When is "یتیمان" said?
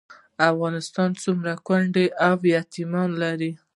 2.55-3.09